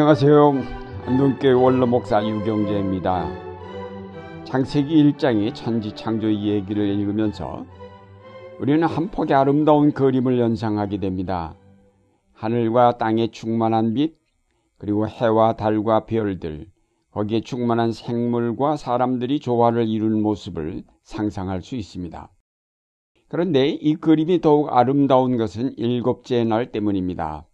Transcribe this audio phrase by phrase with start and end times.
[0.00, 0.54] 안녕하세요.
[1.06, 3.28] 안동교회 원로 목사 유경재입니다.
[4.44, 7.66] 창세기 1장의 천지 창조 얘기를 읽으면서
[8.60, 11.56] 우리는 한 폭의 아름다운 그림을 연상하게 됩니다.
[12.32, 14.16] 하늘과 땅에 충만한 빛,
[14.78, 16.68] 그리고 해와 달과 별들,
[17.10, 22.30] 거기에 충만한 생물과 사람들이 조화를 이루는 모습을 상상할 수 있습니다.
[23.26, 27.48] 그런데 이 그림이 더욱 아름다운 것은 일곱째 날 때문입니다.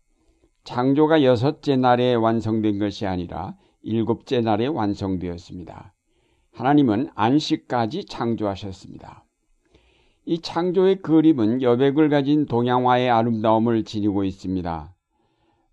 [0.65, 5.93] 창조가 여섯째 날에 완성된 것이 아니라 일곱째 날에 완성되었습니다.
[6.53, 9.27] 하나님은 안식까지 창조하셨습니다.
[10.25, 14.95] 이 창조의 그림은 여백을 가진 동양화의 아름다움을 지니고 있습니다.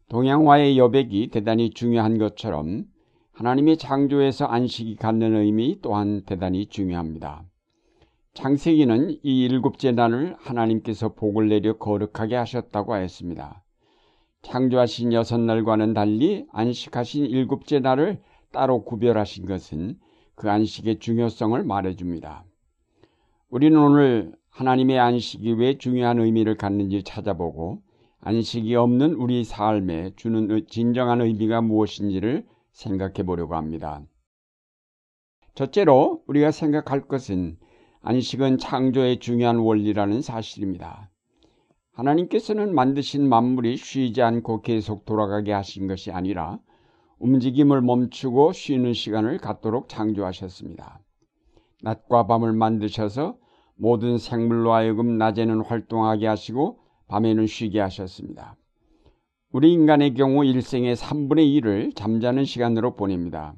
[0.09, 2.84] 동양화의 여백이 대단히 중요한 것처럼
[3.31, 7.45] 하나님의 창조에서 안식이 갖는 의미 또한 대단히 중요합니다.
[8.33, 13.64] 창세기는 이 일곱째 날을 하나님께서 복을 내려 거룩하게 하셨다고 하였습니다.
[14.42, 20.00] 창조하신 여섯 날과는 달리 안식하신 일곱째 날을 따로 구별하신 것은
[20.36, 22.44] 그 안식의 중요성을 말해줍니다.
[23.50, 27.81] 우리는 오늘 하나님의 안식이 왜 중요한 의미를 갖는지 찾아보고
[28.20, 34.02] 안식이 없는 우리 삶에 주는 진정한 의미가 무엇인지를 생각해 보려고 합니다.
[35.55, 37.58] 첫째로 우리가 생각할 것은
[38.02, 41.09] 안식은 창조의 중요한 원리라는 사실입니다.
[42.02, 46.58] 하나님께서는 만드신 만물이 쉬지 않고 계속 돌아가게 하신 것이 아니라
[47.19, 50.99] 움직임을 멈추고 쉬는 시간을 갖도록 창조하셨습니다.
[51.83, 53.38] 낮과 밤을 만드셔서
[53.75, 58.55] 모든 생물로 하여금 낮에는 활동하게 하시고 밤에는 쉬게 하셨습니다.
[59.52, 63.53] 우리 인간의 경우 일생의 3분의 1을 잠자는 시간으로 보냅니다.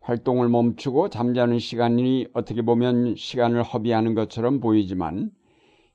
[0.00, 5.32] 활동을 멈추고 잠자는 시간이 어떻게 보면 시간을 허비하는 것처럼 보이지만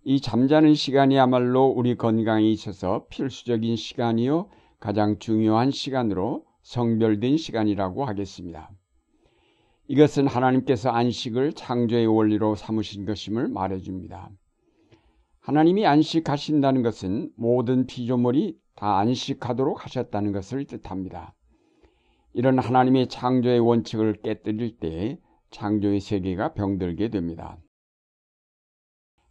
[0.06, 4.50] 이 잠자는 시간이야말로 우리 건강에 있어서 필수적인 시간이요
[4.80, 8.72] 가장 중요한 시간으로 성별된 시간이라고 하겠습니다.
[9.88, 14.30] 이것은 하나님께서 안식을 창조의 원리로 삼으신 것임을 말해줍니다.
[15.42, 21.34] 하나님이 안식하신다는 것은 모든 피조물이 다 안식하도록 하셨다는 것을 뜻합니다.
[22.34, 27.58] 이런 하나님의 창조의 원칙을 깨뜨릴 때 창조의 세계가 병들게 됩니다.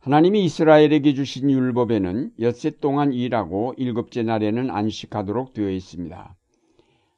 [0.09, 6.35] 하나님이 이스라엘에게 주신 율법에는 엿새 동안 일하고 일곱째 날에는 안식하도록 되어 있습니다.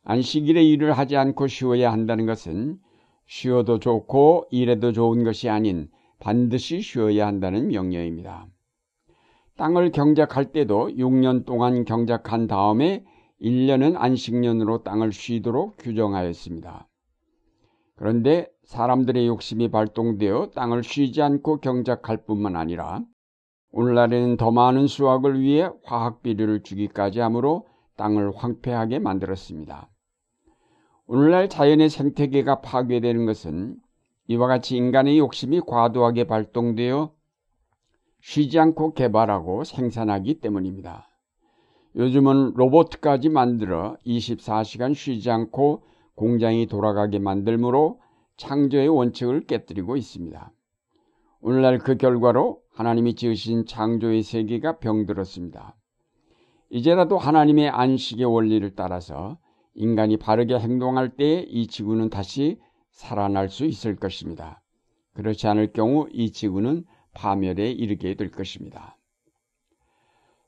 [0.03, 2.81] 안식일에 일을 하지 않고 쉬어야 한다는 것은
[3.29, 8.49] 쉬어도 좋고 일해도 좋은 것이 아닌 반드시 쉬어야 한다는 명령입니다.
[9.56, 13.05] 땅을 경작할 때도 6년 동안 경작한 다음에
[13.41, 16.90] 1년은 안식년으로 땅을 쉬도록 규정하였습니다.
[18.00, 23.03] 그런데 사람들의 욕심이 발동되어 땅을 쉬지 않고 경작할 뿐만 아니라
[23.72, 27.66] 오늘날에는 더 많은 수확을 위해 화학 비료를 주기까지 하므로
[27.99, 29.91] 땅을 황폐하게 만들었습니다.
[31.09, 33.77] 오늘날 자연의 생태계가 파괴되는 것은
[34.28, 37.12] 이와 같이 인간의 욕심이 과도하게 발동되어
[38.22, 41.06] 쉬지 않고 개발하고 생산하기 때문입니다.
[41.97, 45.82] 요즘은 로봇까지 만들어 24시간 쉬지 않고
[46.20, 47.98] 공장이 돌아가게 만들므로
[48.36, 50.53] 창조의 원칙을 깨뜨리고 있습니다.
[51.41, 55.76] 오늘날 그 결과로 하나님이 지으신 창조의 세계가 병들었습니다.
[56.69, 59.38] 이제라도 하나님의 안식의 원리를 따라서
[59.72, 62.60] 인간이 바르게 행동할 때 이 지구는 다시
[62.91, 64.62] 살아날 수 있을 것입니다.
[65.14, 68.98] 그렇지 않을 경우 이 지구는 파멸에 이르게 될 것입니다.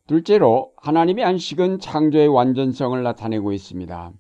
[0.07, 4.13] 둘째로 하나님의 안식은 창조의 완전성을 나타내고 있습니다.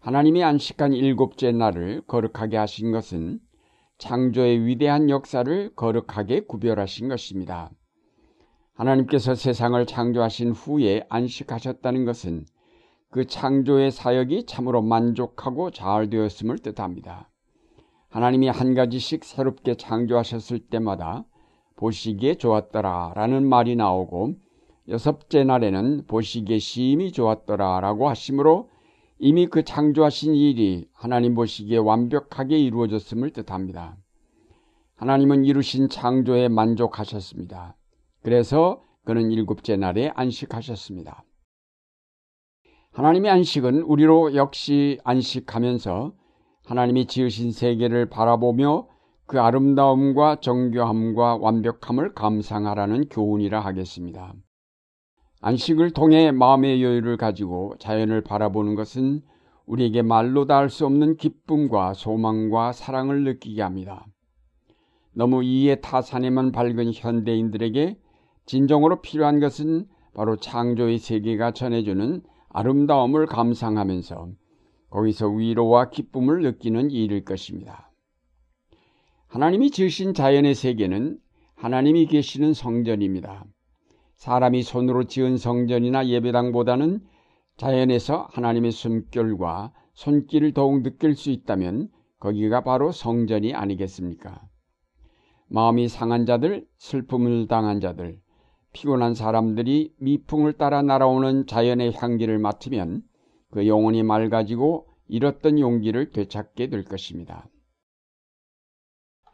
[0.00, 3.38] 하나님이 안식한 일곱째 날을 거룩하게 하신 것은
[3.98, 7.70] 창조의 위대한 역사를 거룩하게 구별하신 것입니다.
[8.72, 12.46] 하나님께서 세상을 창조하신 후에 안식하셨다는 것은
[13.10, 17.28] 그 창조의 사역이 참으로 만족하고 잘 되었음을 뜻합니다.
[18.08, 21.26] 하나님이 한 가지씩 새롭게 창조하셨을 때마다
[21.76, 24.32] 보시기에 좋았더라 라는 말이 나오고
[24.88, 28.70] 여섯째 날에는 보시기에 심히 좋았더라 라고 하시므로
[29.22, 33.98] 이미 그 창조하신 일이 하나님 보시기에 완벽하게 이루어졌음을 뜻합니다.
[34.96, 37.76] 하나님은 이루신 창조에 만족하셨습니다.
[38.22, 41.24] 그래서 그는 일곱째 날에 안식하셨습니다.
[42.92, 46.14] 하나님의 안식은 우리로 역시 안식하면서
[46.64, 48.88] 하나님이 지으신 세계를 바라보며
[49.26, 54.32] 그 아름다움과 정교함과 완벽함을 감상하라는 교훈이라 하겠습니다.
[55.42, 59.22] 안식을 통해 마음의 여유를 가지고 자연을 바라보는 것은
[59.66, 64.06] 우리에게 말로 다 할 수 없는 기쁨과 소망과 사랑을 느끼게 합니다.
[65.12, 67.98] 너무 이해 타산에만 밝은 현대인들에게
[68.46, 74.28] 진정으로 필요한 것은 바로 창조의 세계가 전해주는 아름다움을 감상하면서
[74.90, 77.90] 거기서 위로와 기쁨을 느끼는 일일 것입니다.
[79.28, 81.18] 하나님이 지으신 자연의 세계는
[81.54, 83.44] 하나님이 계시는 성전입니다.
[84.20, 87.00] 사람이 손으로 지은 성전이나 예배당보다는
[87.56, 91.88] 자연에서 하나님의 숨결과 손길을 더욱 느낄 수 있다면
[92.18, 94.42] 거기가 바로 성전이 아니겠습니까?
[95.48, 98.20] 마음이 상한 자들, 슬픔을 당한 자들,
[98.74, 103.00] 피곤한 사람들이 미풍을 따라 날아오는 자연의 향기를 맡으면
[103.50, 107.48] 그 영혼이 맑아지고 잃었던 용기를 되찾게 될 것입니다.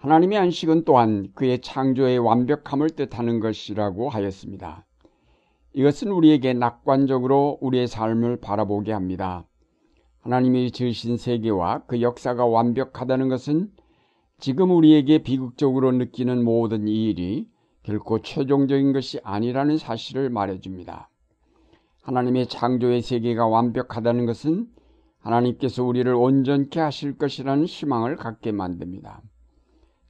[0.07, 4.87] 하나님의 안식은 또한 그의 창조의 완벽함을 뜻하는 것이라고 하였습니다.
[5.73, 9.49] 이것은 우리에게 낙관적으로 우리의 삶을 바라보게 합니다.
[10.21, 13.73] 하나님이 지으신 세계와 그 역사가 완벽하다는 것은
[14.39, 17.49] 지금 우리에게 비극적으로 느끼는 모든 이 일이
[17.83, 21.11] 결코 최종적인 것이 아니라는 사실을 말해줍니다.
[22.03, 24.69] 하나님의 창조의 세계가 완벽하다는 것은
[25.19, 29.21] 하나님께서 우리를 온전케 하실 것이라는 희망을 갖게 만듭니다.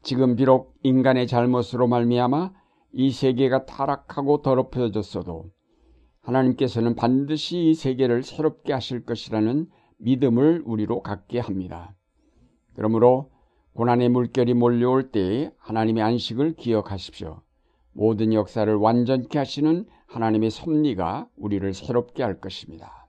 [0.07, 2.53] 지금 비록 인간의 잘못으로 말미암아
[2.93, 5.51] 이 세계가 타락하고 더럽혀졌어도
[6.21, 9.69] 하나님께서는 반드시 이 세계를 새롭게 하실 것이라는
[9.99, 11.97] 믿음을 우리로 갖게 합니다.
[12.75, 13.33] 그러므로
[13.73, 17.41] 고난의 물결이 몰려올 때 하나님의 안식을 기억하십시오.
[17.93, 23.09] 모든 역사를 완전케 하시는 하나님의 섭리가 우리를 새롭게 할 것입니다.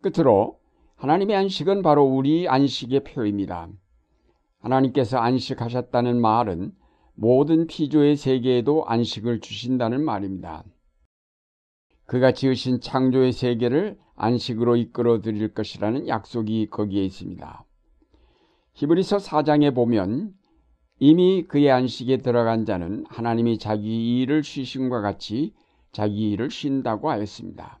[0.00, 0.60] 끝으로
[0.94, 3.68] 하나님의 안식은 바로 우리 안식의 표입니다.
[4.60, 6.72] 하나님께서 안식하셨다는 말은
[7.14, 10.64] 모든 피조의 세계에도 안식을 주신다는 말입니다.
[12.06, 17.64] 그가 지으신 창조의 세계를 안식으로 이끌어 드릴 것이라는 약속이 거기에 있습니다.
[18.74, 20.34] 히브리서 4장에 보면
[20.98, 25.54] 이미 그의 안식에 들어간 자는 하나님이 자기 일을 쉬심과 같이
[25.92, 27.80] 자기 일을 쉰다고 하였습니다.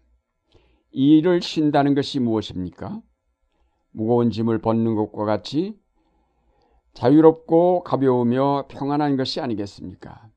[0.92, 3.02] 이 일을 쉰다는 것이 무엇입니까?
[3.92, 5.79] 무거운 짐을 벗는 것과 같이
[6.94, 10.28] 자유롭고 가벼우며 평안한 것이 아니겠습니까?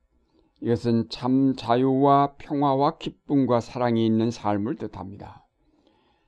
[0.60, 5.46] 이것은 참 자유와 평화와 기쁨과 사랑이 있는 삶을 뜻합니다.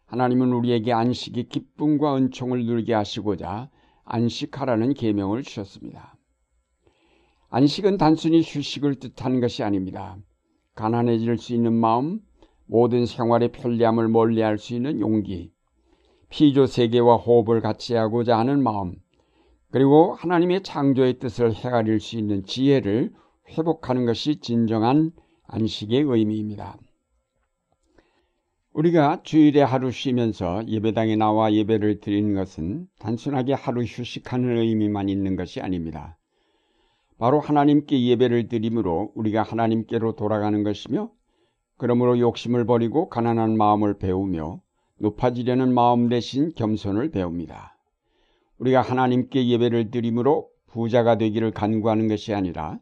[0.06, 3.70] 하나님은 우리에게 안식이 기쁨과 은총을 누리게 하시고자
[4.04, 6.16] 안식하라는 계명을 주셨습니다.
[7.48, 10.16] 안식은 단순히 휴식을 뜻하는 것이 아닙니다.
[10.74, 12.20] 가난해질 수 있는 마음,
[12.66, 15.52] 모든 생활의 편리함을 멀리할 수 있는 용기,
[16.28, 18.96] 피조 세계와 호흡을 같이 하고자 하는 마음,
[19.70, 23.12] 그리고 하나님의 창조의 뜻을 헤아릴 수 있는 지혜를
[23.50, 25.12] 회복하는 것이 진정한
[25.46, 26.78] 안식의 의미입니다.
[28.72, 35.60] 우리가 주일에 하루 쉬면서 예배당에 나와 예배를 드리는 것은 단순하게 하루 휴식하는 의미만 있는 것이
[35.60, 36.18] 아닙니다.
[37.18, 41.10] 바로 하나님께 예배를 드림으로 우리가 하나님께로 돌아가는 것이며
[41.78, 44.60] 그러므로 욕심을 버리고 가난한 마음을 배우며
[44.98, 47.75] 높아지려는 마음 대신 겸손을 배웁니다.
[48.58, 52.78] 우리가 하나님께 예배를 드림으로 부자가 되기를 간구하는 것이 아니라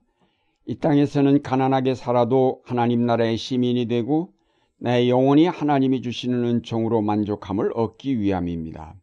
[0.67, 4.33] 이 땅에서는 가난하게 살아도 하나님 나라의 시민이 되고
[4.79, 8.95] 내 영혼이 하나님이 주시는 은총으로 만족함을 얻기 위함입니다.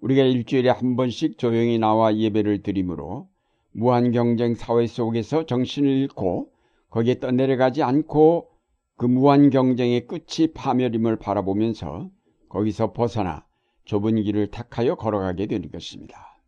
[0.00, 3.28] 우리가 일주일에 한 번씩 조용히 나와 예배를 드림으로
[3.72, 6.50] 무한 경쟁 사회 속에서 정신을 잃고
[6.90, 8.48] 거기에 떠내려가지 않고
[8.96, 12.10] 그 무한 경쟁의 끝이 파멸임을 바라보면서
[12.48, 13.44] 거기서 벗어나
[13.88, 16.38] 좁은 길을 택하여 걸어가게 되는 것입니다.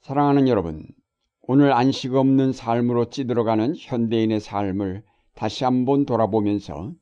[0.00, 0.84] 사랑하는 여러분,
[1.42, 5.04] 오늘 안식 없는 삶으로 찌들어가는 현대인의 삶을
[5.36, 6.92] 다시 한번 돌아보면서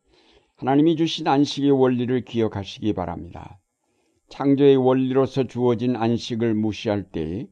[0.56, 3.58] 하나님이 주신 안식의 원리를 기억하시기 바랍니다.
[4.28, 7.48] 창조의 원리로서 주어진 안식을 무시할 때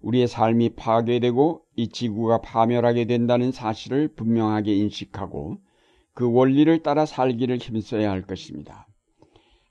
[0.00, 5.56] 우리의 삶이 파괴되고 이 지구가 파멸하게 된다는 사실을 분명하게 인식하고
[6.12, 8.87] 그 원리를 따라 살기를 힘써야 할 것입니다.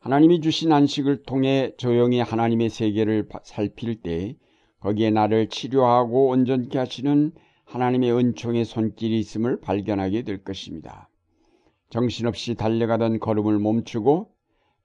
[0.07, 4.37] 하나님이 주신 안식을 통해 조용히 하나님의 세계를 살필 때
[4.79, 7.33] 거기에 나를 치료하고 온전케 하시는
[7.65, 11.09] 하나님의 은총의 손길이 있음을 발견하게 될 것입니다.
[11.89, 14.31] 정신없이 달려가던 걸음을 멈추고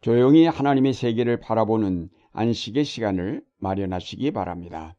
[0.00, 4.96] 조용히 하나님의 세계를 바라보는 안식의 시간을 마련하시기 바랍니다.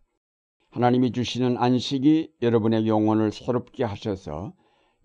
[0.69, 4.53] 하나님이 주시는 안식이 여러분의 영혼을 새롭게 하셔서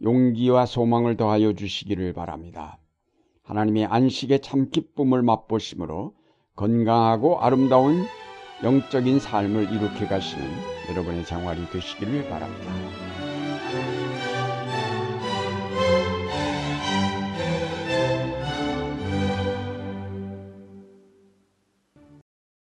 [0.00, 2.78] 용기와 소망을 더하여 주시기를 바랍니다.
[3.48, 6.14] 하나님의 안식의 참 기쁨을 맛보심으로
[6.54, 8.04] 건강하고 아름다운
[8.62, 10.44] 영적인 삶을 이룩해 가시는
[10.90, 13.27] 여러분의 생활이 되시기를 바랍니다.